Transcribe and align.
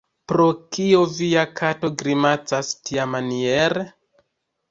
Pro 0.31 0.45
kio 0.75 1.01
via 1.17 1.43
kato 1.59 1.91
grimacas 2.01 2.71
tiamaniere? 2.89 3.85